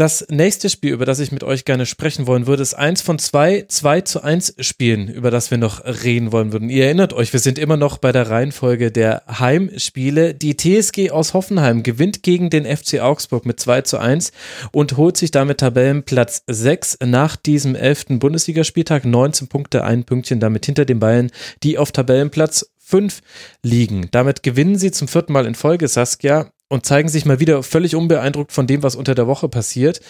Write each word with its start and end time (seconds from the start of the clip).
Das 0.00 0.24
nächste 0.30 0.70
Spiel, 0.70 0.94
über 0.94 1.04
das 1.04 1.18
ich 1.18 1.30
mit 1.30 1.44
euch 1.44 1.66
gerne 1.66 1.84
sprechen 1.84 2.26
wollen 2.26 2.46
würde, 2.46 2.62
ist 2.62 2.72
eins 2.72 3.02
von 3.02 3.18
zwei 3.18 3.66
2 3.68 4.00
zu 4.00 4.24
1 4.24 4.54
Spielen, 4.60 5.08
über 5.08 5.30
das 5.30 5.50
wir 5.50 5.58
noch 5.58 5.84
reden 5.84 6.32
wollen 6.32 6.54
würden. 6.54 6.70
Ihr 6.70 6.86
erinnert 6.86 7.12
euch, 7.12 7.34
wir 7.34 7.40
sind 7.40 7.58
immer 7.58 7.76
noch 7.76 7.98
bei 7.98 8.10
der 8.10 8.30
Reihenfolge 8.30 8.90
der 8.92 9.24
Heimspiele. 9.28 10.32
Die 10.32 10.56
TSG 10.56 11.10
aus 11.10 11.34
Hoffenheim 11.34 11.82
gewinnt 11.82 12.22
gegen 12.22 12.48
den 12.48 12.64
FC 12.64 13.00
Augsburg 13.00 13.44
mit 13.44 13.60
2 13.60 13.82
zu 13.82 13.98
1 13.98 14.32
und 14.72 14.96
holt 14.96 15.18
sich 15.18 15.32
damit 15.32 15.58
Tabellenplatz 15.58 16.44
6 16.46 17.00
nach 17.04 17.36
diesem 17.36 17.74
11. 17.74 18.06
Bundesligaspieltag. 18.20 19.04
19 19.04 19.48
Punkte, 19.48 19.84
ein 19.84 20.04
Pünktchen 20.04 20.40
damit 20.40 20.64
hinter 20.64 20.86
den 20.86 20.98
Bayern, 20.98 21.30
die 21.62 21.76
auf 21.76 21.92
Tabellenplatz 21.92 22.70
5 22.78 23.20
liegen. 23.62 24.08
Damit 24.12 24.42
gewinnen 24.42 24.78
sie 24.78 24.92
zum 24.92 25.08
vierten 25.08 25.34
Mal 25.34 25.44
in 25.44 25.54
Folge 25.54 25.88
Saskia 25.88 26.50
und 26.70 26.86
zeigen 26.86 27.08
sich 27.08 27.26
mal 27.26 27.40
wieder 27.40 27.62
völlig 27.62 27.94
unbeeindruckt 27.94 28.52
von 28.52 28.66
dem, 28.66 28.82
was 28.82 28.96
unter 28.96 29.14
der 29.14 29.26
Woche 29.26 29.48
passiert. 29.48 30.00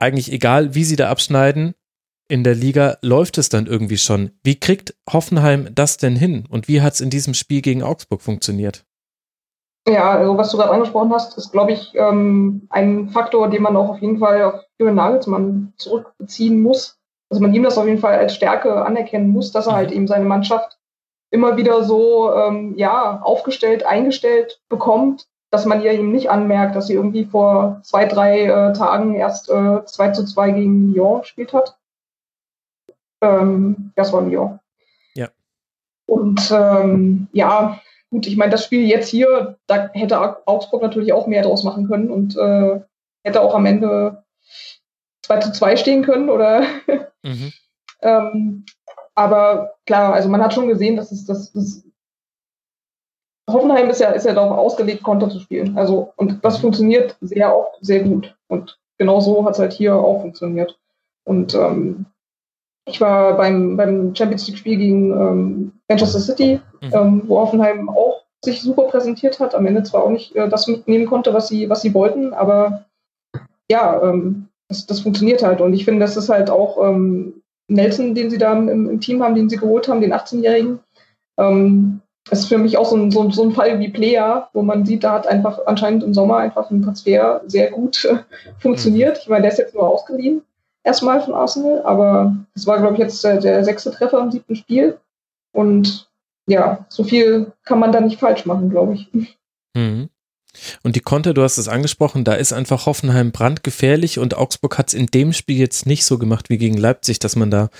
Eigentlich 0.00 0.32
egal, 0.32 0.74
wie 0.74 0.84
sie 0.84 0.96
da 0.96 1.10
abschneiden, 1.10 1.74
in 2.28 2.44
der 2.44 2.54
Liga 2.54 2.98
läuft 3.02 3.38
es 3.38 3.48
dann 3.48 3.66
irgendwie 3.66 3.96
schon. 3.96 4.32
Wie 4.42 4.58
kriegt 4.58 4.94
Hoffenheim 5.10 5.68
das 5.74 5.96
denn 5.96 6.16
hin 6.16 6.44
und 6.50 6.68
wie 6.68 6.82
hat 6.82 6.94
es 6.94 7.00
in 7.00 7.10
diesem 7.10 7.34
Spiel 7.34 7.62
gegen 7.62 7.82
Augsburg 7.82 8.22
funktioniert? 8.22 8.84
Ja, 9.88 10.10
also 10.10 10.36
was 10.36 10.50
du 10.50 10.58
gerade 10.58 10.72
angesprochen 10.72 11.12
hast, 11.12 11.38
ist, 11.38 11.52
glaube 11.52 11.72
ich, 11.72 11.94
ähm, 11.94 12.66
ein 12.68 13.08
Faktor, 13.08 13.48
den 13.48 13.62
man 13.62 13.76
auch 13.76 13.88
auf 13.88 14.00
jeden 14.00 14.18
Fall 14.18 14.42
auf 14.42 14.60
Jürgen 14.78 14.96
Nagelsmann 14.96 15.72
zurückbeziehen 15.78 16.60
muss. 16.60 16.98
Also 17.30 17.42
man 17.42 17.54
ihm 17.54 17.62
das 17.62 17.78
auf 17.78 17.86
jeden 17.86 18.00
Fall 18.00 18.18
als 18.18 18.34
Stärke 18.34 18.84
anerkennen 18.84 19.30
muss, 19.30 19.52
dass 19.52 19.66
er 19.66 19.74
halt 19.74 19.90
eben 19.90 20.06
seine 20.06 20.26
Mannschaft 20.26 20.78
immer 21.30 21.56
wieder 21.56 21.84
so 21.84 22.32
ähm, 22.34 22.74
ja 22.76 23.20
aufgestellt, 23.22 23.84
eingestellt 23.86 24.60
bekommt, 24.68 25.26
dass 25.50 25.64
man 25.64 25.82
ihr 25.82 25.92
ihm 25.92 26.12
nicht 26.12 26.30
anmerkt, 26.30 26.76
dass 26.76 26.88
sie 26.88 26.94
irgendwie 26.94 27.24
vor 27.24 27.80
zwei, 27.82 28.04
drei 28.04 28.44
äh, 28.44 28.72
Tagen 28.72 29.14
erst 29.14 29.48
äh, 29.48 29.84
2 29.84 30.10
zu 30.10 30.24
2 30.24 30.50
gegen 30.50 30.92
Lyon 30.92 31.20
gespielt 31.22 31.52
hat. 31.52 31.78
Ähm, 33.20 33.92
das 33.96 34.12
war 34.12 34.22
Lyon. 34.22 34.60
Ja. 35.14 35.28
Und 36.06 36.50
ähm, 36.50 37.28
ja, 37.32 37.80
gut, 38.10 38.26
ich 38.26 38.36
meine, 38.36 38.50
das 38.50 38.64
Spiel 38.64 38.86
jetzt 38.86 39.08
hier, 39.08 39.56
da 39.66 39.88
hätte 39.92 40.46
Augsburg 40.46 40.82
natürlich 40.82 41.12
auch 41.12 41.26
mehr 41.26 41.42
draus 41.42 41.64
machen 41.64 41.88
können 41.88 42.10
und 42.10 42.36
äh, 42.36 42.80
hätte 43.24 43.40
auch 43.40 43.54
am 43.54 43.66
Ende 43.66 44.24
2 45.22 45.38
zu 45.38 45.52
2 45.52 45.76
stehen 45.76 46.04
können 46.04 46.28
oder 46.28 46.62
mhm. 47.22 47.52
ähm, 48.02 48.64
aber 49.14 49.74
klar, 49.84 50.12
also 50.12 50.28
man 50.28 50.42
hat 50.42 50.54
schon 50.54 50.68
gesehen, 50.68 50.96
dass 50.96 51.10
es 51.10 51.24
das, 51.24 51.52
das 51.52 51.82
Hoffenheim 53.48 53.88
ist 53.90 54.00
ja, 54.00 54.10
ist 54.10 54.26
ja 54.26 54.34
darauf 54.34 54.56
ausgelegt, 54.56 55.02
Konter 55.02 55.30
zu 55.30 55.40
spielen. 55.40 55.76
Also, 55.76 56.12
und 56.16 56.44
das 56.44 56.58
funktioniert 56.58 57.16
sehr 57.20 57.56
oft 57.56 57.78
sehr 57.80 58.00
gut. 58.04 58.36
Und 58.48 58.78
genau 58.98 59.20
so 59.20 59.44
hat 59.44 59.54
es 59.54 59.58
halt 59.58 59.72
hier 59.72 59.94
auch 59.96 60.20
funktioniert. 60.20 60.78
Und 61.24 61.54
ähm, 61.54 62.06
ich 62.86 63.00
war 63.00 63.36
beim, 63.36 63.76
beim 63.76 64.14
Champions 64.14 64.46
League-Spiel 64.46 64.76
gegen 64.76 65.12
ähm, 65.12 65.72
Manchester 65.88 66.20
City, 66.20 66.60
mhm. 66.82 66.90
ähm, 66.92 67.22
wo 67.26 67.38
Hoffenheim 67.38 67.88
auch 67.88 68.24
sich 68.44 68.62
super 68.62 68.84
präsentiert 68.84 69.40
hat. 69.40 69.54
Am 69.54 69.66
Ende 69.66 69.82
zwar 69.82 70.04
auch 70.04 70.10
nicht 70.10 70.34
äh, 70.36 70.48
das 70.48 70.66
mitnehmen 70.68 71.06
konnte, 71.06 71.34
was 71.34 71.48
sie, 71.48 71.68
was 71.68 71.82
sie 71.82 71.94
wollten, 71.94 72.32
aber 72.34 72.84
ja, 73.70 74.02
ähm, 74.02 74.48
das, 74.68 74.86
das 74.86 75.00
funktioniert 75.00 75.42
halt. 75.42 75.60
Und 75.60 75.74
ich 75.74 75.84
finde, 75.84 76.00
das 76.00 76.16
ist 76.16 76.28
halt 76.28 76.50
auch 76.50 76.82
ähm, 76.82 77.42
Nelson, 77.68 78.14
den 78.14 78.30
sie 78.30 78.38
da 78.38 78.52
im, 78.52 78.88
im 78.88 79.00
Team 79.00 79.22
haben, 79.22 79.34
den 79.34 79.48
sie 79.48 79.56
geholt 79.56 79.88
haben, 79.88 80.00
den 80.00 80.14
18-Jährigen. 80.14 80.80
Ähm, 81.38 82.00
das 82.30 82.40
ist 82.40 82.48
für 82.48 82.58
mich 82.58 82.76
auch 82.76 82.86
so 82.86 82.96
ein, 82.96 83.10
so, 83.10 83.30
so 83.30 83.42
ein 83.42 83.52
Fall 83.52 83.78
wie 83.80 83.88
Player, 83.88 84.48
wo 84.52 84.62
man 84.62 84.84
sieht, 84.84 85.04
da 85.04 85.12
hat 85.12 85.26
einfach 85.26 85.60
anscheinend 85.66 86.02
im 86.02 86.14
Sommer 86.14 86.38
einfach 86.38 86.70
ein 86.70 86.82
Transfer 86.82 87.40
sehr 87.46 87.70
gut 87.70 88.04
äh, 88.04 88.18
funktioniert. 88.58 89.16
Mhm. 89.16 89.20
Ich 89.22 89.28
meine, 89.28 89.42
der 89.42 89.52
ist 89.52 89.58
jetzt 89.58 89.74
nur 89.74 89.88
ausgeliehen, 89.88 90.42
erstmal 90.84 91.20
von 91.20 91.34
Arsenal, 91.34 91.82
aber 91.82 92.36
es 92.54 92.66
war, 92.66 92.78
glaube 92.78 92.94
ich, 92.94 93.00
jetzt 93.00 93.22
der, 93.24 93.38
der, 93.38 93.64
sechste 93.64 93.90
Treffer 93.90 94.20
im 94.20 94.30
siebten 94.30 94.56
Spiel. 94.56 94.98
Und 95.52 96.08
ja, 96.46 96.86
so 96.88 97.04
viel 97.04 97.52
kann 97.64 97.78
man 97.78 97.92
da 97.92 98.00
nicht 98.00 98.20
falsch 98.20 98.46
machen, 98.46 98.70
glaube 98.70 98.94
ich. 98.94 99.08
Mhm. 99.74 100.08
Und 100.82 100.96
die 100.96 101.00
Konter, 101.00 101.34
du 101.34 101.42
hast 101.42 101.58
es 101.58 101.68
angesprochen, 101.68 102.24
da 102.24 102.34
ist 102.34 102.52
einfach 102.52 102.86
Hoffenheim 102.86 103.32
brandgefährlich 103.32 104.18
und 104.18 104.36
Augsburg 104.36 104.78
hat 104.78 104.88
es 104.88 104.94
in 104.94 105.06
dem 105.06 105.32
Spiel 105.32 105.58
jetzt 105.58 105.86
nicht 105.86 106.04
so 106.04 106.18
gemacht 106.18 106.50
wie 106.50 106.58
gegen 106.58 106.76
Leipzig, 106.76 107.18
dass 107.18 107.36
man 107.36 107.50
da 107.50 107.70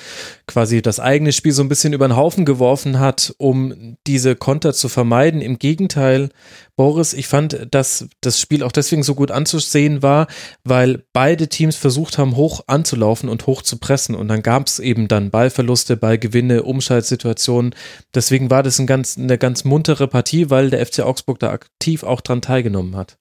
quasi 0.46 0.82
das 0.82 1.00
eigene 1.00 1.32
Spiel 1.32 1.52
so 1.52 1.62
ein 1.62 1.68
bisschen 1.68 1.92
über 1.92 2.08
den 2.08 2.16
Haufen 2.16 2.44
geworfen 2.44 2.98
hat, 2.98 3.34
um 3.38 3.96
diese 4.06 4.36
Konter 4.36 4.72
zu 4.72 4.88
vermeiden. 4.88 5.40
Im 5.40 5.58
Gegenteil, 5.58 6.30
Boris, 6.78 7.12
ich 7.12 7.26
fand, 7.26 7.66
dass 7.72 8.08
das 8.20 8.40
Spiel 8.40 8.62
auch 8.62 8.70
deswegen 8.70 9.02
so 9.02 9.16
gut 9.16 9.32
anzusehen 9.32 10.00
war, 10.00 10.28
weil 10.62 11.02
beide 11.12 11.48
Teams 11.48 11.74
versucht 11.74 12.18
haben, 12.18 12.36
hoch 12.36 12.62
anzulaufen 12.68 13.28
und 13.28 13.48
hoch 13.48 13.62
zu 13.62 13.78
pressen. 13.78 14.14
Und 14.14 14.28
dann 14.28 14.42
gab 14.42 14.68
es 14.68 14.78
eben 14.78 15.08
dann 15.08 15.30
Ballverluste, 15.30 15.96
Ballgewinne, 15.96 16.62
Umschaltsituationen. 16.62 17.74
Deswegen 18.14 18.48
war 18.48 18.62
das 18.62 18.78
ein 18.78 18.86
ganz, 18.86 19.18
eine 19.18 19.38
ganz 19.38 19.64
muntere 19.64 20.06
Partie, 20.06 20.50
weil 20.50 20.70
der 20.70 20.86
FC 20.86 21.00
Augsburg 21.00 21.40
da 21.40 21.50
aktiv 21.50 22.04
auch 22.04 22.20
dran 22.20 22.42
teilgenommen 22.42 22.77
hat. 22.96 23.18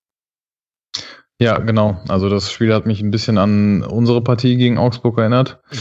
Ja, 1.39 1.59
genau. 1.59 2.01
Also 2.07 2.29
das 2.29 2.51
Spiel 2.51 2.73
hat 2.73 2.85
mich 2.85 3.01
ein 3.01 3.11
bisschen 3.11 3.37
an 3.37 3.83
unsere 3.83 4.21
Partie 4.23 4.57
gegen 4.57 4.77
Augsburg 4.77 5.17
erinnert. 5.19 5.59
Mhm. 5.71 5.77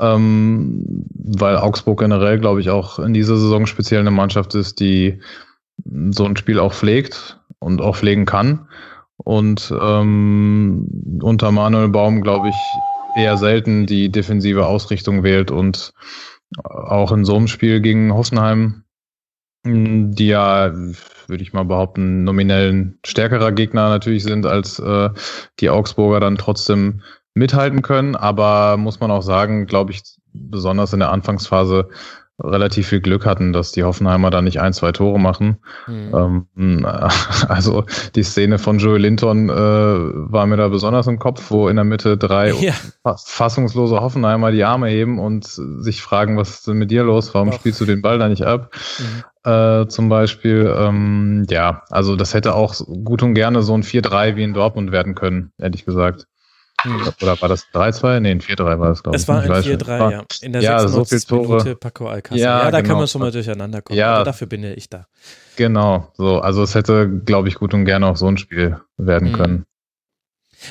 Ähm, 0.00 1.04
weil 1.14 1.56
Augsburg 1.56 2.00
generell, 2.00 2.38
glaube 2.38 2.60
ich, 2.60 2.70
auch 2.70 2.98
in 2.98 3.14
dieser 3.14 3.36
Saison 3.36 3.66
speziell 3.66 4.00
eine 4.00 4.10
Mannschaft 4.10 4.54
ist, 4.54 4.80
die 4.80 5.20
so 6.10 6.24
ein 6.24 6.36
Spiel 6.36 6.58
auch 6.58 6.72
pflegt 6.72 7.40
und 7.58 7.80
auch 7.80 7.96
pflegen 7.96 8.24
kann. 8.24 8.68
Und 9.16 9.72
ähm, 9.80 11.20
unter 11.22 11.52
Manuel 11.52 11.88
Baum, 11.88 12.22
glaube 12.22 12.48
ich, 12.48 12.56
eher 13.16 13.36
selten 13.36 13.86
die 13.86 14.10
defensive 14.10 14.66
Ausrichtung 14.66 15.22
wählt 15.22 15.50
und 15.50 15.92
auch 16.64 17.12
in 17.12 17.24
so 17.24 17.36
einem 17.36 17.48
Spiel 17.48 17.80
gegen 17.80 18.12
Hoffenheim, 18.12 18.83
die 19.64 20.26
ja, 20.26 20.72
würde 21.26 21.42
ich 21.42 21.52
mal 21.52 21.64
behaupten, 21.64 22.24
nominell 22.24 22.72
ein 22.72 22.98
stärkerer 23.04 23.52
Gegner 23.52 23.88
natürlich 23.88 24.22
sind 24.22 24.46
als 24.46 24.78
äh, 24.78 25.10
die 25.60 25.70
Augsburger, 25.70 26.20
dann 26.20 26.36
trotzdem 26.36 27.00
mithalten 27.34 27.82
können. 27.82 28.14
Aber 28.14 28.76
muss 28.76 29.00
man 29.00 29.10
auch 29.10 29.22
sagen, 29.22 29.66
glaube 29.66 29.92
ich, 29.92 30.02
besonders 30.32 30.92
in 30.92 31.00
der 31.00 31.12
Anfangsphase 31.12 31.88
relativ 32.42 32.88
viel 32.88 33.00
Glück 33.00 33.26
hatten, 33.26 33.52
dass 33.52 33.72
die 33.72 33.84
Hoffenheimer 33.84 34.30
da 34.30 34.42
nicht 34.42 34.60
ein, 34.60 34.72
zwei 34.72 34.92
Tore 34.92 35.20
machen. 35.20 35.58
Mhm. 35.86 36.46
Ähm, 36.56 36.86
also 37.48 37.84
die 38.14 38.22
Szene 38.22 38.58
von 38.58 38.78
Joey 38.78 38.98
Linton 38.98 39.48
äh, 39.48 39.52
war 39.52 40.46
mir 40.46 40.56
da 40.56 40.68
besonders 40.68 41.06
im 41.06 41.18
Kopf, 41.18 41.50
wo 41.50 41.68
in 41.68 41.76
der 41.76 41.84
Mitte 41.84 42.16
drei 42.16 42.50
ja. 42.60 42.74
fassungslose 43.04 44.00
Hoffenheimer 44.00 44.50
die 44.50 44.64
Arme 44.64 44.88
heben 44.88 45.18
und 45.18 45.44
sich 45.46 46.02
fragen, 46.02 46.36
was 46.36 46.50
ist 46.50 46.66
denn 46.66 46.78
mit 46.78 46.90
dir 46.90 47.04
los? 47.04 47.32
Warum 47.34 47.50
Doch. 47.50 47.58
spielst 47.58 47.80
du 47.80 47.84
den 47.84 48.02
Ball 48.02 48.18
da 48.18 48.28
nicht 48.28 48.42
ab? 48.42 48.70
Mhm. 48.98 49.50
Äh, 49.50 49.88
zum 49.88 50.08
Beispiel, 50.08 50.74
ähm, 50.76 51.46
ja, 51.50 51.82
also 51.90 52.16
das 52.16 52.34
hätte 52.34 52.54
auch 52.54 52.74
gut 53.04 53.22
und 53.22 53.34
gerne 53.34 53.62
so 53.62 53.74
ein 53.74 53.82
4-3 53.82 54.36
wie 54.36 54.42
in 54.42 54.54
Dortmund 54.54 54.90
werden 54.90 55.14
können, 55.14 55.52
ehrlich 55.58 55.84
gesagt. 55.84 56.26
Hm. 56.84 57.12
Oder 57.22 57.40
war 57.40 57.48
das 57.48 57.66
3-2? 57.72 58.20
Nee, 58.20 58.30
ein 58.32 58.40
4-3 58.40 58.78
war 58.78 58.90
es, 58.90 59.02
glaube 59.02 59.16
ich. 59.16 59.22
Es 59.22 59.28
war 59.28 59.40
ein 59.40 59.50
4-3, 59.50 60.10
ja. 60.10 60.24
In 60.42 60.52
der 60.52 60.62
ja, 60.62 60.78
96. 60.78 61.28
So 61.28 61.42
Minute 61.42 61.76
Paco 61.76 62.08
Alcázar. 62.08 62.38
Ja, 62.38 62.64
ja 62.64 62.70
da 62.70 62.80
genau. 62.80 62.92
kann 62.92 62.98
man 62.98 63.08
schon 63.08 63.20
mal 63.20 63.32
durcheinander 63.32 63.82
kommen. 63.82 63.98
Ja, 63.98 64.16
aber 64.16 64.24
dafür 64.24 64.46
bin 64.46 64.62
ja 64.62 64.70
ich 64.72 64.88
da. 64.88 65.06
Genau, 65.56 66.08
so. 66.14 66.40
Also 66.40 66.62
es 66.62 66.74
hätte, 66.74 67.08
glaube 67.08 67.48
ich, 67.48 67.56
gut 67.56 67.74
und 67.74 67.84
gerne 67.84 68.06
auch 68.06 68.16
so 68.16 68.26
ein 68.26 68.36
Spiel 68.36 68.80
werden 68.96 69.30
mhm. 69.30 69.34
können. 69.34 69.64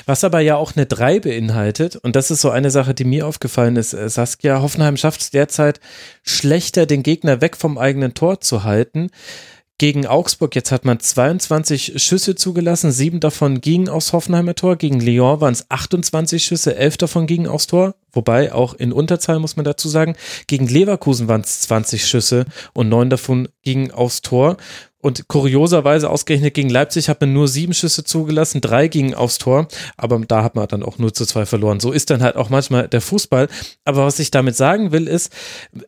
Was 0.06 0.24
aber 0.24 0.40
ja 0.40 0.56
auch 0.56 0.76
eine 0.76 0.86
3 0.86 1.20
beinhaltet, 1.20 1.96
und 1.96 2.16
das 2.16 2.30
ist 2.30 2.40
so 2.40 2.50
eine 2.50 2.70
Sache, 2.70 2.94
die 2.94 3.04
mir 3.04 3.26
aufgefallen 3.26 3.76
ist, 3.76 3.92
äh, 3.92 4.08
Saskia, 4.08 4.60
Hoffenheim 4.60 4.96
schafft 4.96 5.20
es 5.20 5.30
derzeit 5.30 5.80
schlechter, 6.22 6.86
den 6.86 7.02
Gegner 7.02 7.40
weg 7.40 7.56
vom 7.56 7.78
eigenen 7.78 8.14
Tor 8.14 8.40
zu 8.40 8.64
halten. 8.64 9.10
Gegen 9.78 10.06
Augsburg, 10.06 10.54
jetzt 10.54 10.70
hat 10.70 10.84
man 10.84 11.00
22 11.00 12.00
Schüsse 12.00 12.36
zugelassen, 12.36 12.92
sieben 12.92 13.18
davon 13.18 13.60
gingen 13.60 13.88
aufs 13.88 14.12
Hoffenheimer 14.12 14.54
Tor. 14.54 14.76
Gegen 14.76 15.00
Lyon 15.00 15.40
waren 15.40 15.52
es 15.52 15.68
28 15.68 16.44
Schüsse, 16.44 16.76
elf 16.76 16.96
davon 16.96 17.26
gingen 17.26 17.48
aufs 17.48 17.66
Tor. 17.66 17.96
Wobei 18.12 18.52
auch 18.52 18.74
in 18.74 18.92
Unterzahl 18.92 19.40
muss 19.40 19.56
man 19.56 19.64
dazu 19.64 19.88
sagen. 19.88 20.14
Gegen 20.46 20.68
Leverkusen 20.68 21.26
waren 21.26 21.40
es 21.40 21.62
20 21.62 22.06
Schüsse 22.06 22.44
und 22.72 22.88
neun 22.88 23.10
davon 23.10 23.48
gingen 23.62 23.90
aufs 23.90 24.22
Tor. 24.22 24.58
Und 25.04 25.28
kurioserweise 25.28 26.08
ausgerechnet 26.08 26.54
gegen 26.54 26.70
Leipzig 26.70 27.10
hat 27.10 27.20
man 27.20 27.34
nur 27.34 27.46
sieben 27.46 27.74
Schüsse 27.74 28.04
zugelassen, 28.04 28.62
drei 28.62 28.88
gingen 28.88 29.12
aufs 29.12 29.36
Tor, 29.36 29.68
aber 29.98 30.18
da 30.20 30.42
hat 30.42 30.54
man 30.54 30.66
dann 30.66 30.82
auch 30.82 30.96
nur 30.96 31.12
zu 31.12 31.26
zwei 31.26 31.44
verloren. 31.44 31.78
So 31.78 31.92
ist 31.92 32.08
dann 32.08 32.22
halt 32.22 32.36
auch 32.36 32.48
manchmal 32.48 32.88
der 32.88 33.02
Fußball. 33.02 33.48
Aber 33.84 34.06
was 34.06 34.18
ich 34.18 34.30
damit 34.30 34.56
sagen 34.56 34.92
will, 34.92 35.06
ist, 35.06 35.30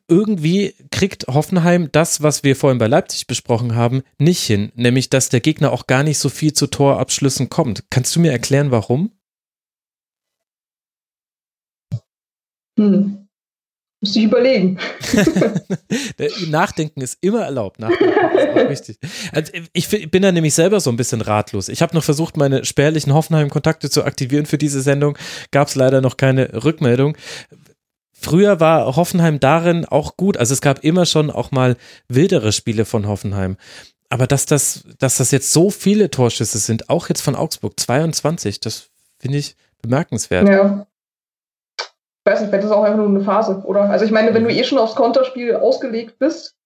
irgendwie 0.07 0.75
kriegt 0.91 1.29
Hoffenheim 1.29 1.89
das, 1.93 2.23
was 2.23 2.45
wir 2.45 2.57
vorhin 2.57 2.77
bei 2.77 2.89
Leipzig 2.89 3.27
besprochen 3.27 3.75
haben, 3.75 4.03
nicht 4.19 4.43
hin. 4.43 4.71
Nämlich, 4.75 5.09
dass 5.09 5.31
der 5.31 5.41
Gegner 5.41 5.73
auch 5.73 5.87
gar 5.87 6.03
nicht 6.03 6.19
so 6.19 6.29
viel 6.29 6.53
zu 6.53 6.67
Torabschlüssen 6.67 7.49
kommt. 7.49 7.85
Kannst 7.89 8.15
du 8.17 8.21
mir 8.21 8.33
erklären, 8.33 8.71
warum? 8.71 9.13
Hm. 12.79 13.26
Müsste 14.01 14.19
ich 14.19 14.25
überlegen. 14.27 14.79
Nachdenken 16.49 17.01
ist 17.01 17.17
immer 17.23 17.45
erlaubt. 17.45 17.81
Nachdenken 17.81 18.13
ist 18.39 18.49
auch 18.49 18.69
wichtig. 18.71 18.99
Also 19.33 19.53
ich 19.73 20.11
bin 20.11 20.23
da 20.23 20.33
nämlich 20.33 20.55
selber 20.55 20.81
so 20.81 20.91
ein 20.91 20.97
bisschen 20.97 21.23
ratlos. 21.23 21.69
Ich 21.69 21.81
habe 21.81 21.95
noch 21.95 22.05
versucht, 22.05 22.37
meine 22.37 22.65
spärlichen 22.67 23.15
Hoffenheim-Kontakte 23.15 23.89
zu 23.89 24.05
aktivieren 24.05 24.45
für 24.45 24.59
diese 24.59 24.83
Sendung. 24.83 25.17
Gab 25.51 25.69
es 25.69 25.77
leider 25.77 26.03
noch 26.03 26.19
keine 26.19 26.63
Rückmeldung. 26.63 27.17
Früher 28.13 28.61
war 28.61 28.97
Hoffenheim 28.97 29.41
darin 29.41 29.87
auch 29.87 30.17
gut. 30.19 30.37
Also 30.37 30.53
es 30.53 30.61
gab 30.61 30.85
immer 30.85 31.07
schon 31.07 31.31
auch 31.31 31.51
mal 31.51 31.77
wildere 32.09 32.53
Spiele 32.53 32.85
von 32.85 33.07
Hoffenheim. 33.07 33.57
Aber 34.11 34.27
dass 34.27 34.45
das, 34.45 34.85
dass 34.99 35.17
das 35.17 35.31
jetzt 35.31 35.53
so 35.53 35.71
viele 35.71 36.11
Torschüsse 36.11 36.59
sind, 36.59 36.91
auch 36.91 37.09
jetzt 37.09 37.23
von 37.23 37.35
Augsburg, 37.35 37.81
22, 37.81 38.61
das 38.61 38.91
finde 39.19 39.39
ich 39.39 39.57
bemerkenswert. 39.81 40.49
Ja 40.49 40.87
weiß 42.27 42.41
nicht, 42.41 42.51
vielleicht 42.51 42.65
ist 42.65 42.71
es 42.71 42.77
auch 42.77 42.83
einfach 42.83 42.99
nur 42.99 43.09
eine 43.09 43.23
Phase, 43.23 43.63
oder? 43.65 43.89
Also 43.89 44.05
ich 44.05 44.11
meine, 44.11 44.35
wenn 44.35 44.45
du 44.45 44.51
eh 44.51 44.65
schon 44.65 44.79
aufs 44.79 44.97
Konterspiel 44.97 45.55
ausgelegt 45.55 46.19
bist 46.19 46.57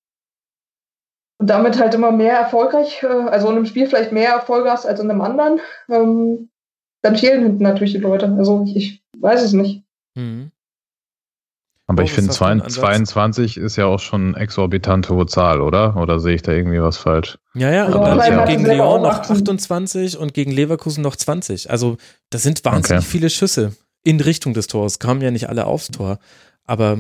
und 1.39 1.49
damit 1.51 1.79
halt 1.79 1.95
immer 1.95 2.13
mehr 2.13 2.37
erfolgreich, 2.39 3.03
äh, 3.03 3.07
also 3.07 3.49
in 3.49 3.57
einem 3.57 3.67
Spiel 3.67 3.87
vielleicht 3.87 4.13
mehr 4.13 4.31
Erfolge 4.31 4.71
hast 4.71 4.87
als 4.87 5.01
in 5.01 5.11
einem 5.11 5.21
anderen, 5.21 5.61
ähm, 5.89 6.51
dann 7.03 7.17
fehlen 7.17 7.43
hinten 7.43 7.63
natürlich 7.63 7.93
die 7.93 7.99
Leute. 7.99 8.35
Also 8.39 8.65
ich, 8.67 8.77
ich 8.77 9.05
weiß 9.19 9.43
es 9.43 9.53
nicht. 9.53 9.85
Mhm. 10.15 10.51
Aber 11.87 12.05
ich 12.05 12.13
finde 12.13 12.31
22 12.31 13.57
ist 13.57 13.75
ja 13.75 13.87
auch 13.87 13.99
schon 13.99 14.37
exorbitant 14.37 15.11
hohe 15.11 15.27
Zahl, 15.27 15.61
oder? 15.61 15.97
Oder 15.97 16.21
sehe 16.21 16.37
ich 16.37 16.43
da 16.43 16.53
irgendwie 16.53 16.81
was 16.81 16.97
falsch? 16.97 17.37
Ja, 17.55 17.73
ja, 17.73 17.87
also 17.87 17.99
und 17.99 18.05
dann 18.05 18.19
ja 18.19 18.45
gegen 18.45 18.65
Lyon 18.65 19.03
noch 19.03 19.19
28 19.19 20.17
und 20.17 20.33
gegen 20.33 20.53
Leverkusen 20.53 21.03
noch 21.03 21.17
20. 21.17 21.69
Also 21.69 21.97
das 22.31 22.45
sind 22.45 22.65
wahnsinnig 22.65 23.03
okay. 23.03 23.11
viele 23.11 23.29
Schüsse 23.29 23.73
in 24.03 24.21
Richtung 24.21 24.55
des 24.55 24.67
Tors. 24.67 24.99
Kamen 24.99 25.21
ja 25.21 25.31
nicht 25.31 25.49
alle 25.49 25.67
aufs 25.67 25.89
Tor. 25.89 26.19
Aber 26.65 26.99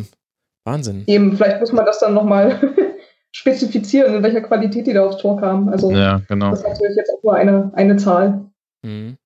Wahnsinn. 0.64 1.04
Eben, 1.06 1.36
vielleicht 1.36 1.60
muss 1.60 1.72
man 1.72 1.86
das 1.86 2.00
dann 2.00 2.14
nochmal 2.14 2.60
spezifizieren, 3.32 4.14
in 4.14 4.22
welcher 4.22 4.42
Qualität 4.42 4.86
die 4.86 4.92
da 4.92 5.04
aufs 5.04 5.18
Tor 5.18 5.38
kamen. 5.38 5.68
Also 5.68 5.90
ja, 5.90 6.22
genau. 6.28 6.50
das 6.50 6.60
ist 6.60 6.68
natürlich 6.68 6.96
jetzt 6.96 7.10
auch 7.10 7.22
nur 7.22 7.34
eine, 7.34 7.70
eine 7.74 7.96
Zahl. 7.96 8.44
Mhm. 8.82 9.16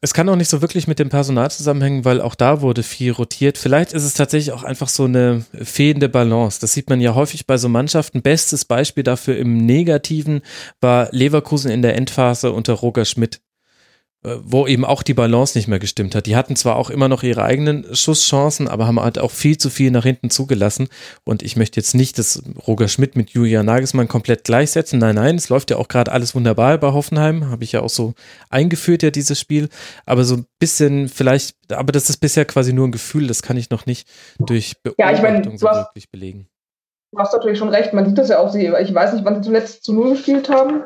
Es 0.00 0.14
kann 0.14 0.28
auch 0.28 0.36
nicht 0.36 0.48
so 0.48 0.62
wirklich 0.62 0.86
mit 0.86 1.00
dem 1.00 1.08
Personal 1.08 1.50
zusammenhängen, 1.50 2.04
weil 2.04 2.20
auch 2.20 2.36
da 2.36 2.60
wurde 2.60 2.84
viel 2.84 3.10
rotiert. 3.10 3.58
Vielleicht 3.58 3.92
ist 3.92 4.04
es 4.04 4.14
tatsächlich 4.14 4.52
auch 4.52 4.62
einfach 4.62 4.88
so 4.88 5.04
eine 5.04 5.44
fehlende 5.54 6.08
Balance. 6.08 6.60
Das 6.60 6.72
sieht 6.72 6.88
man 6.88 7.00
ja 7.00 7.16
häufig 7.16 7.48
bei 7.48 7.56
so 7.56 7.68
Mannschaften. 7.68 8.22
Bestes 8.22 8.64
Beispiel 8.64 9.02
dafür 9.02 9.36
im 9.36 9.56
Negativen 9.56 10.42
war 10.80 11.08
Leverkusen 11.10 11.72
in 11.72 11.82
der 11.82 11.96
Endphase 11.96 12.52
unter 12.52 12.74
Roger 12.74 13.04
Schmidt. 13.04 13.40
Äh, 14.24 14.38
wo 14.42 14.66
eben 14.66 14.84
auch 14.84 15.04
die 15.04 15.14
Balance 15.14 15.56
nicht 15.56 15.68
mehr 15.68 15.78
gestimmt 15.78 16.16
hat. 16.16 16.26
Die 16.26 16.34
hatten 16.34 16.56
zwar 16.56 16.74
auch 16.74 16.90
immer 16.90 17.06
noch 17.06 17.22
ihre 17.22 17.44
eigenen 17.44 17.94
Schusschancen, 17.94 18.66
aber 18.66 18.88
haben 18.88 18.98
halt 18.98 19.20
auch 19.20 19.30
viel 19.30 19.58
zu 19.58 19.70
viel 19.70 19.92
nach 19.92 20.02
hinten 20.02 20.28
zugelassen. 20.28 20.88
Und 21.24 21.44
ich 21.44 21.54
möchte 21.54 21.78
jetzt 21.78 21.94
nicht 21.94 22.18
das 22.18 22.42
Roger 22.66 22.88
Schmidt 22.88 23.14
mit 23.14 23.30
Julian 23.30 23.66
Nagelsmann 23.66 24.08
komplett 24.08 24.42
gleichsetzen. 24.42 24.98
Nein, 24.98 25.14
nein, 25.14 25.36
es 25.36 25.50
läuft 25.50 25.70
ja 25.70 25.76
auch 25.76 25.86
gerade 25.86 26.10
alles 26.10 26.34
wunderbar 26.34 26.78
bei 26.78 26.92
Hoffenheim. 26.92 27.48
Habe 27.48 27.62
ich 27.62 27.70
ja 27.70 27.80
auch 27.80 27.90
so 27.90 28.14
eingeführt, 28.50 29.04
ja, 29.04 29.12
dieses 29.12 29.38
Spiel. 29.38 29.68
Aber 30.04 30.24
so 30.24 30.38
ein 30.38 30.46
bisschen 30.58 31.08
vielleicht, 31.08 31.54
aber 31.70 31.92
das 31.92 32.10
ist 32.10 32.16
bisher 32.16 32.44
quasi 32.44 32.72
nur 32.72 32.88
ein 32.88 32.92
Gefühl, 32.92 33.28
das 33.28 33.42
kann 33.42 33.56
ich 33.56 33.70
noch 33.70 33.86
nicht 33.86 34.08
durch 34.40 34.82
Beobachtung 34.82 35.06
ja, 35.06 35.12
ich 35.12 35.22
mein, 35.22 35.58
so 35.58 35.66
wirklich 35.66 36.10
belegen. 36.10 36.48
Du 37.12 37.20
hast 37.20 37.32
natürlich 37.32 37.58
schon 37.58 37.68
recht, 37.68 37.92
man 37.92 38.04
sieht 38.04 38.18
das 38.18 38.30
ja 38.30 38.40
auch, 38.40 38.52
ich 38.52 38.94
weiß 38.94 39.12
nicht, 39.12 39.24
wann 39.24 39.36
sie 39.36 39.42
zuletzt 39.42 39.84
zu 39.84 39.92
Null 39.92 40.10
gespielt 40.10 40.48
haben. 40.48 40.82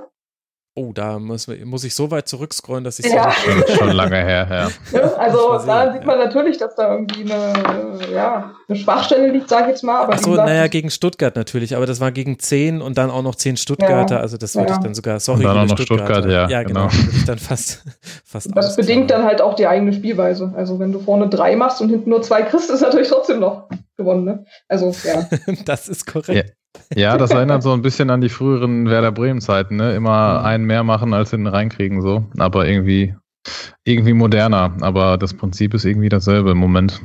Oh, 0.75 0.93
da 0.95 1.19
muss, 1.19 1.49
muss 1.67 1.85
ich 1.85 1.95
so 1.95 2.11
weit 2.11 2.27
zurückscrollen, 2.29 2.83
dass 2.83 2.99
ich 2.99 3.05
ja. 3.05 3.31
so 3.31 3.75
schon 3.75 3.91
lange 3.91 4.17
her, 4.17 4.47
ja. 4.51 4.99
ja 4.99 5.13
also 5.17 5.59
da 5.67 5.93
sieht 5.93 6.07
man 6.07 6.19
ja. 6.19 6.25
natürlich, 6.25 6.57
dass 6.57 6.75
da 6.77 6.95
irgendwie 6.95 7.31
eine, 7.31 8.11
ja, 8.11 8.53
eine 8.67 8.79
Schwachstelle 8.79 9.31
liegt, 9.31 9.51
sage 9.51 9.65
ich 9.65 9.69
jetzt 9.69 9.85
mal. 9.85 10.01
Aber 10.05 10.15
Ach 10.15 10.19
so, 10.19 10.35
naja, 10.35 10.69
gegen 10.69 10.91
Stuttgart 10.91 11.37
natürlich, 11.37 11.77
aber 11.77 11.85
das 11.85 12.01
war 12.01 12.11
gegen 12.11 12.39
10 12.39 12.81
und 12.81 12.97
dann 12.97 13.11
auch 13.11 13.23
noch 13.23 13.35
10 13.35 13.59
Stuttgarter, 13.59 14.21
also 14.21 14.39
das 14.39 14.55
würde 14.55 14.73
ich 14.73 14.79
dann 14.79 14.95
sogar, 14.95 15.21
sorry, 15.21 15.41
und 15.41 15.55
dann 15.55 15.59
auch 15.59 15.77
noch 15.77 15.79
Stuttgart, 15.79 16.25
ja. 16.25 16.49
Ja, 16.49 16.63
genau, 16.63 16.89
genau. 16.89 17.05
würde 17.05 17.17
ich 17.19 17.25
dann 17.27 17.39
fast, 17.39 17.85
fast 18.25 18.57
Das 18.57 18.75
bedingt 18.75 19.11
dann 19.11 19.25
halt 19.25 19.43
auch 19.43 19.55
die 19.55 19.67
eigene 19.67 19.93
Spielweise. 19.93 20.55
Also 20.57 20.79
wenn 20.79 20.91
du 20.91 21.01
vorne 21.01 21.29
drei 21.29 21.55
machst 21.55 21.83
und 21.83 21.91
hinten 21.91 22.09
nur 22.09 22.23
zwei 22.23 22.41
kriegst, 22.41 22.71
ist 22.71 22.81
natürlich 22.81 23.09
trotzdem 23.09 23.41
noch 23.41 23.69
gewonnen, 24.03 24.25
ne? 24.25 24.45
Also, 24.69 24.95
ja. 25.05 25.29
das 25.65 25.89
ist 25.89 26.07
korrekt. 26.07 26.55
Ja, 26.95 27.17
das 27.17 27.31
erinnert 27.31 27.63
so 27.63 27.73
ein 27.73 27.83
bisschen 27.83 28.11
an 28.11 28.21
die 28.21 28.29
früheren 28.29 28.89
Werder 28.89 29.13
Bremen-Zeiten, 29.13 29.77
ne? 29.77 29.95
Immer 29.95 30.41
mhm. 30.41 30.47
einen 30.47 30.65
mehr 30.65 30.85
machen, 30.85 31.15
als 31.15 31.31
hinten 31.31 31.47
reinkriegen, 31.47 32.03
so. 32.03 32.25
Aber 32.39 32.67
irgendwie, 32.67 33.15
irgendwie 33.85 34.13
moderner. 34.13 34.77
Aber 34.81 35.19
das 35.19 35.35
Prinzip 35.35 35.75
ist 35.75 35.85
irgendwie 35.85 36.09
dasselbe 36.09 36.53
im 36.53 36.59
Moment. 36.59 37.01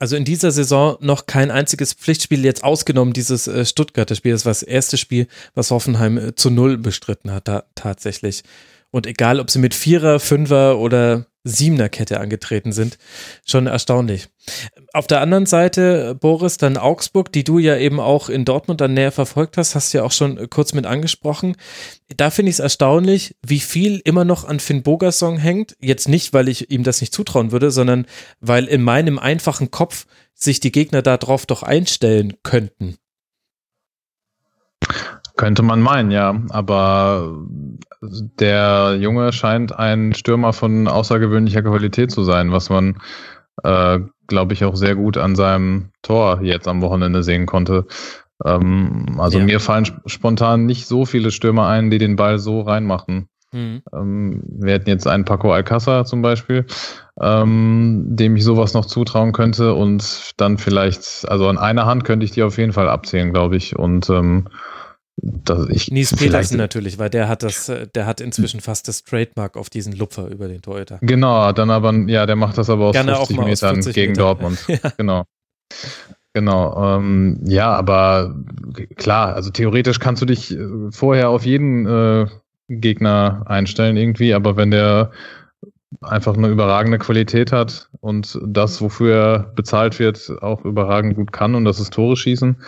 Also 0.00 0.16
in 0.16 0.24
dieser 0.24 0.50
Saison 0.50 0.96
noch 1.00 1.26
kein 1.26 1.50
einziges 1.50 1.92
Pflichtspiel 1.92 2.42
jetzt 2.42 2.64
ausgenommen, 2.64 3.12
dieses 3.12 3.46
äh, 3.46 3.66
Stuttgarter 3.66 4.14
Spiel. 4.14 4.32
Das 4.32 4.46
war 4.46 4.50
das 4.50 4.62
erste 4.62 4.96
Spiel, 4.96 5.26
was 5.54 5.70
Hoffenheim 5.70 6.16
äh, 6.16 6.34
zu 6.34 6.50
null 6.50 6.78
bestritten 6.78 7.30
hat, 7.30 7.48
da, 7.48 7.64
tatsächlich. 7.74 8.42
Und 8.90 9.06
egal, 9.06 9.40
ob 9.40 9.50
sie 9.50 9.58
mit 9.58 9.74
Vierer, 9.74 10.18
Fünfer 10.18 10.78
oder 10.78 11.26
Siebener 11.42 11.88
Kette 11.88 12.20
angetreten 12.20 12.72
sind. 12.72 12.98
Schon 13.46 13.66
erstaunlich. 13.66 14.28
Auf 14.92 15.06
der 15.06 15.20
anderen 15.20 15.46
Seite, 15.46 16.14
Boris, 16.14 16.58
dann 16.58 16.76
Augsburg, 16.76 17.32
die 17.32 17.44
du 17.44 17.58
ja 17.58 17.76
eben 17.76 17.98
auch 17.98 18.28
in 18.28 18.44
Dortmund 18.44 18.80
dann 18.80 18.94
näher 18.94 19.12
verfolgt 19.12 19.56
hast, 19.56 19.74
hast 19.74 19.92
du 19.92 19.98
ja 19.98 20.04
auch 20.04 20.12
schon 20.12 20.50
kurz 20.50 20.72
mit 20.74 20.86
angesprochen. 20.86 21.56
Da 22.16 22.30
finde 22.30 22.50
ich 22.50 22.56
es 22.56 22.60
erstaunlich, 22.60 23.36
wie 23.44 23.60
viel 23.60 24.00
immer 24.04 24.24
noch 24.24 24.44
an 24.44 24.60
Finn 24.60 24.82
Bogersong 24.82 25.38
hängt. 25.38 25.76
Jetzt 25.80 26.08
nicht, 26.08 26.32
weil 26.32 26.48
ich 26.48 26.70
ihm 26.70 26.82
das 26.82 27.00
nicht 27.00 27.14
zutrauen 27.14 27.52
würde, 27.52 27.70
sondern 27.70 28.06
weil 28.40 28.66
in 28.66 28.82
meinem 28.82 29.18
einfachen 29.18 29.70
Kopf 29.70 30.06
sich 30.34 30.60
die 30.60 30.72
Gegner 30.72 31.02
darauf 31.02 31.46
doch 31.46 31.62
einstellen 31.62 32.34
könnten. 32.42 32.96
Könnte 35.40 35.62
man 35.62 35.80
meinen, 35.80 36.10
ja. 36.10 36.38
Aber 36.50 37.34
der 38.02 38.98
Junge 39.00 39.32
scheint 39.32 39.74
ein 39.74 40.12
Stürmer 40.12 40.52
von 40.52 40.86
außergewöhnlicher 40.86 41.62
Qualität 41.62 42.10
zu 42.10 42.24
sein, 42.24 42.52
was 42.52 42.68
man, 42.68 42.98
äh, 43.62 44.00
glaube 44.26 44.52
ich, 44.52 44.66
auch 44.66 44.76
sehr 44.76 44.94
gut 44.96 45.16
an 45.16 45.36
seinem 45.36 45.92
Tor 46.02 46.42
jetzt 46.42 46.68
am 46.68 46.82
Wochenende 46.82 47.22
sehen 47.22 47.46
konnte. 47.46 47.86
Ähm, 48.44 49.16
also 49.18 49.38
ja. 49.38 49.44
mir 49.46 49.60
fallen 49.60 49.86
spontan 50.04 50.66
nicht 50.66 50.86
so 50.86 51.06
viele 51.06 51.30
Stürmer 51.30 51.68
ein, 51.68 51.90
die 51.90 51.96
den 51.96 52.16
Ball 52.16 52.38
so 52.38 52.60
reinmachen. 52.60 53.30
Mhm. 53.52 53.80
Ähm, 53.94 54.42
wir 54.44 54.74
hätten 54.74 54.90
jetzt 54.90 55.06
einen 55.06 55.24
Paco 55.24 55.54
Alcázar 55.54 56.04
zum 56.04 56.20
Beispiel, 56.20 56.66
ähm, 57.18 58.04
dem 58.10 58.36
ich 58.36 58.44
sowas 58.44 58.74
noch 58.74 58.84
zutrauen 58.84 59.32
könnte 59.32 59.72
und 59.72 60.34
dann 60.36 60.58
vielleicht, 60.58 61.26
also 61.30 61.48
an 61.48 61.56
einer 61.56 61.86
Hand 61.86 62.04
könnte 62.04 62.26
ich 62.26 62.30
die 62.30 62.42
auf 62.42 62.58
jeden 62.58 62.74
Fall 62.74 62.90
abzählen, 62.90 63.32
glaube 63.32 63.56
ich. 63.56 63.78
Und 63.78 64.10
ähm, 64.10 64.44
das, 65.22 65.68
ich, 65.68 65.90
Nies 65.90 66.14
Petersen 66.14 66.56
natürlich, 66.56 66.98
weil 66.98 67.10
der 67.10 67.28
hat 67.28 67.42
das, 67.42 67.70
der 67.94 68.06
hat 68.06 68.20
inzwischen 68.20 68.60
fast 68.60 68.88
das 68.88 69.04
Trademark 69.04 69.56
auf 69.56 69.70
diesen 69.70 69.92
Lupfer 69.94 70.28
über 70.28 70.48
den 70.48 70.62
Torhüter. 70.62 70.98
Genau, 71.02 71.52
dann 71.52 71.70
aber, 71.70 71.92
ja, 72.08 72.26
der 72.26 72.36
macht 72.36 72.58
das 72.58 72.70
aber 72.70 72.86
aus 72.86 72.94
Gerne 72.94 73.16
50 73.16 73.38
Metern 73.38 73.74
50 73.74 73.94
gegen 73.94 74.12
Meter. 74.12 74.22
Dortmund. 74.22 74.58
ja. 74.68 74.78
Genau. 74.96 75.24
Genau, 76.32 76.96
ähm, 76.96 77.40
ja, 77.44 77.72
aber 77.72 78.36
klar, 78.94 79.34
also 79.34 79.50
theoretisch 79.50 79.98
kannst 79.98 80.22
du 80.22 80.26
dich 80.26 80.56
äh, 80.56 80.90
vorher 80.92 81.28
auf 81.28 81.44
jeden 81.44 81.86
äh, 81.86 82.26
Gegner 82.68 83.42
einstellen 83.46 83.96
irgendwie, 83.96 84.32
aber 84.32 84.56
wenn 84.56 84.70
der 84.70 85.10
einfach 86.02 86.36
eine 86.36 86.48
überragende 86.48 86.98
Qualität 86.98 87.50
hat 87.50 87.90
und 88.00 88.38
das, 88.46 88.80
wofür 88.80 89.14
er 89.14 89.38
bezahlt 89.54 89.98
wird, 89.98 90.32
auch 90.40 90.64
überragend 90.64 91.16
gut 91.16 91.32
kann 91.32 91.56
und 91.56 91.64
das 91.64 91.80
ist 91.80 91.92
Tore 91.92 92.16
schießen, 92.16 92.62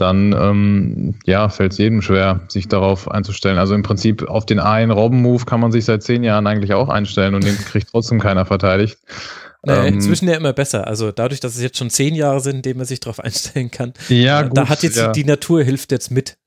dann 0.00 0.32
ähm, 0.32 1.14
ja, 1.24 1.48
fällt 1.48 1.72
es 1.72 1.78
jedem 1.78 2.02
schwer, 2.02 2.40
sich 2.48 2.68
darauf 2.68 3.10
einzustellen. 3.10 3.58
Also 3.58 3.74
im 3.74 3.82
Prinzip 3.82 4.28
auf 4.28 4.46
den 4.46 4.58
einen 4.58 4.90
Robben-Move 4.90 5.44
kann 5.44 5.60
man 5.60 5.72
sich 5.72 5.84
seit 5.84 6.02
zehn 6.02 6.24
Jahren 6.24 6.46
eigentlich 6.46 6.74
auch 6.74 6.88
einstellen 6.88 7.34
und 7.34 7.44
den 7.44 7.56
kriegt 7.56 7.90
trotzdem 7.90 8.20
keiner 8.20 8.46
verteidigt. 8.46 8.98
Naja, 9.62 9.84
ähm, 9.84 9.94
inzwischen 9.94 10.28
ja 10.28 10.36
immer 10.36 10.52
besser. 10.52 10.86
Also 10.86 11.12
dadurch, 11.12 11.40
dass 11.40 11.54
es 11.54 11.62
jetzt 11.62 11.76
schon 11.76 11.90
zehn 11.90 12.14
Jahre 12.14 12.40
sind, 12.40 12.56
in 12.56 12.62
denen 12.62 12.78
man 12.78 12.86
sich 12.86 13.00
darauf 13.00 13.20
einstellen 13.20 13.70
kann. 13.70 13.92
Ja, 14.08 14.42
gut, 14.42 14.56
da 14.56 14.68
hat 14.68 14.82
jetzt 14.82 14.96
ja. 14.96 15.12
die 15.12 15.24
Natur 15.24 15.62
hilft 15.62 15.92
jetzt 15.92 16.10
mit. 16.10 16.38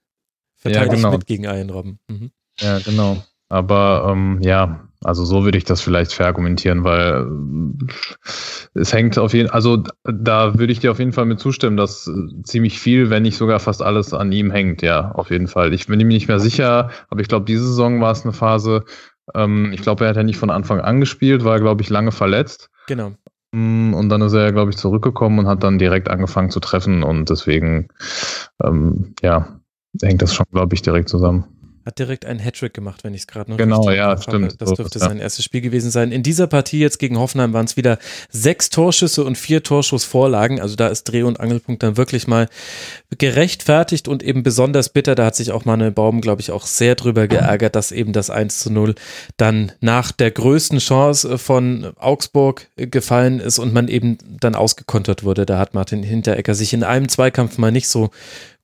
Verteidigt 0.55 0.93
ja, 0.93 0.95
genau. 0.95 1.11
mit 1.11 1.25
gegen 1.25 1.69
Robben. 1.69 1.99
Mhm. 2.07 2.31
Ja, 2.59 2.79
genau. 2.79 3.23
Aber 3.49 4.07
ähm, 4.09 4.39
ja, 4.41 4.87
also 5.03 5.25
so 5.25 5.43
würde 5.43 5.57
ich 5.57 5.63
das 5.63 5.81
vielleicht 5.81 6.13
verargumentieren, 6.13 6.83
weil 6.83 7.27
äh, 8.73 8.79
es 8.79 8.93
hängt 8.93 9.17
auf 9.17 9.33
jeden 9.33 9.49
also 9.49 9.83
da 10.03 10.57
würde 10.57 10.73
ich 10.73 10.79
dir 10.79 10.91
auf 10.91 10.99
jeden 10.99 11.13
Fall 11.13 11.25
mit 11.25 11.39
zustimmen, 11.39 11.77
dass 11.77 12.07
äh, 12.07 12.43
ziemlich 12.43 12.79
viel, 12.79 13.09
wenn 13.09 13.23
nicht 13.23 13.37
sogar 13.37 13.59
fast 13.59 13.81
alles 13.81 14.13
an 14.13 14.31
ihm 14.31 14.51
hängt, 14.51 14.81
ja, 14.81 15.11
auf 15.11 15.31
jeden 15.31 15.47
Fall. 15.47 15.73
Ich 15.73 15.87
bin 15.87 15.97
mir 15.97 16.05
nicht 16.05 16.27
mehr 16.27 16.39
sicher, 16.39 16.89
aber 17.09 17.21
ich 17.21 17.27
glaube, 17.27 17.45
diese 17.45 17.65
Saison 17.65 18.01
war 18.01 18.11
es 18.11 18.23
eine 18.23 18.33
Phase, 18.33 18.85
ähm, 19.33 19.71
ich 19.73 19.81
glaube, 19.81 20.03
er 20.03 20.09
hat 20.09 20.17
ja 20.17 20.23
nicht 20.23 20.37
von 20.37 20.49
Anfang 20.49 20.81
an 20.81 20.99
gespielt, 20.99 21.43
war, 21.43 21.59
glaube 21.59 21.81
ich, 21.81 21.89
lange 21.89 22.11
verletzt. 22.11 22.69
Genau. 22.87 23.13
Mm, 23.51 23.93
und 23.93 24.09
dann 24.09 24.21
ist 24.21 24.33
er, 24.33 24.51
glaube 24.51 24.71
ich, 24.71 24.77
zurückgekommen 24.77 25.39
und 25.39 25.47
hat 25.47 25.63
dann 25.63 25.79
direkt 25.79 26.09
angefangen 26.09 26.49
zu 26.49 26.59
treffen 26.59 27.03
und 27.03 27.29
deswegen, 27.29 27.87
ähm, 28.63 29.13
ja, 29.21 29.59
hängt 30.01 30.21
das 30.21 30.33
schon, 30.33 30.45
glaube 30.51 30.73
ich, 30.75 30.81
direkt 30.81 31.09
zusammen. 31.09 31.45
Hat 31.85 31.99
direkt 31.99 32.25
einen 32.25 32.39
Hattrick 32.39 32.73
gemacht, 32.73 33.03
wenn 33.03 33.13
ich 33.13 33.21
es 33.21 33.27
gerade 33.27 33.51
noch 33.51 33.57
Genau, 33.57 33.81
richtig 33.81 33.97
ja, 33.97 34.05
habe. 34.11 34.21
stimmt. 34.21 34.61
Das 34.61 34.71
dürfte 34.73 34.99
sein 34.99 35.19
erstes 35.19 35.43
Spiel 35.43 35.59
gewesen 35.61 35.91
sein. 35.91 36.11
In 36.13 36.23
dieser 36.23 36.47
Partie 36.47 36.79
jetzt 36.79 36.97
gegen 36.97 37.19
Hoffenheim 37.19 37.51
waren 37.53 37.65
es 37.65 37.75
wieder 37.75 37.97
sechs 38.29 38.69
Torschüsse 38.69 39.23
und 39.25 39.37
vier 39.37 39.63
Torschussvorlagen. 39.63 40.61
Also 40.61 40.75
da 40.77 40.87
ist 40.87 41.03
Dreh- 41.05 41.23
und 41.23 41.39
Angelpunkt 41.41 41.83
dann 41.83 41.97
wirklich 41.97 42.27
mal 42.27 42.47
gerechtfertigt 43.17 44.07
und 44.07 44.23
eben 44.23 44.43
besonders 44.43 44.89
bitter. 44.89 45.15
Da 45.15 45.25
hat 45.25 45.35
sich 45.35 45.51
auch 45.51 45.65
Manuel 45.65 45.91
Baum, 45.91 46.21
glaube 46.21 46.41
ich, 46.41 46.51
auch 46.51 46.65
sehr 46.65 46.95
drüber 46.95 47.27
geärgert, 47.27 47.75
dass 47.75 47.91
eben 47.91 48.13
das 48.13 48.29
1 48.29 48.59
zu 48.59 48.71
0 48.71 48.95
dann 49.37 49.71
nach 49.81 50.11
der 50.11 50.31
größten 50.31 50.79
Chance 50.79 51.37
von 51.37 51.91
Augsburg 51.99 52.67
gefallen 52.77 53.39
ist 53.39 53.59
und 53.59 53.73
man 53.73 53.87
eben 53.87 54.17
dann 54.39 54.55
ausgekontert 54.55 55.23
wurde. 55.23 55.45
Da 55.45 55.57
hat 55.59 55.73
Martin 55.73 56.03
Hinteregger 56.03 56.55
sich 56.55 56.73
in 56.73 56.83
einem 56.83 57.09
Zweikampf 57.09 57.57
mal 57.57 57.71
nicht 57.71 57.87
so 57.87 58.09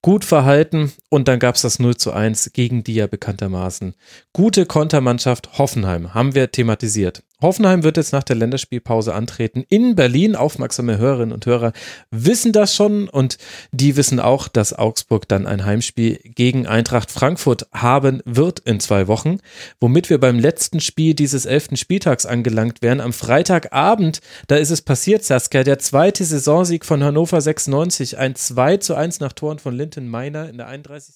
gut 0.01 0.25
verhalten 0.25 0.91
und 1.09 1.27
dann 1.27 1.39
gab 1.39 1.55
es 1.55 1.61
das 1.61 1.79
0 1.79 1.97
zu 1.97 2.11
1 2.11 2.51
gegen 2.53 2.83
die 2.83 2.95
ja 2.95 3.07
bekanntermaßen 3.07 3.95
gute 4.33 4.65
Kontermannschaft 4.65 5.57
Hoffenheim, 5.57 6.13
haben 6.13 6.35
wir 6.35 6.51
thematisiert. 6.51 7.23
Hoffenheim 7.41 7.83
wird 7.83 7.95
jetzt 7.95 8.11
nach 8.11 8.23
der 8.23 8.35
Länderspielpause 8.35 9.13
antreten 9.13 9.63
in 9.69 9.95
Berlin. 9.95 10.35
Aufmerksame 10.35 10.97
Hörerinnen 10.97 11.33
und 11.33 11.45
Hörer 11.45 11.71
wissen 12.11 12.51
das 12.51 12.75
schon 12.75 13.07
und 13.07 13.37
die 13.71 13.95
wissen 13.95 14.19
auch, 14.19 14.49
dass 14.49 14.73
Augsburg 14.73 15.27
dann 15.27 15.47
ein 15.47 15.65
Heimspiel 15.65 16.19
gegen 16.23 16.67
Eintracht 16.67 17.11
Frankfurt 17.11 17.67
haben 17.73 18.21
wird 18.25 18.59
in 18.59 18.81
zwei 18.81 19.07
Wochen, 19.07 19.37
womit 19.79 20.09
wir 20.09 20.19
beim 20.19 20.37
letzten 20.37 20.81
Spiel 20.81 21.13
dieses 21.13 21.45
elften 21.45 21.77
Spieltags 21.77 22.25
angelangt 22.25 22.81
wären. 22.81 22.99
Am 22.99 23.13
Freitagabend, 23.13 24.19
da 24.47 24.57
ist 24.57 24.71
es 24.71 24.81
passiert, 24.81 25.23
Saskia, 25.23 25.63
der 25.63 25.79
zweite 25.79 26.25
Saisonsieg 26.25 26.85
von 26.85 27.03
Hannover 27.03 27.39
96, 27.39 28.17
ein 28.17 28.35
2 28.35 28.77
zu 28.77 28.95
1 28.95 29.21
nach 29.21 29.31
Toren 29.31 29.59
von 29.59 29.75
Linton 29.75 30.09
Meiner 30.09 30.49
in 30.49 30.57
der 30.57 30.67
31. 30.67 31.15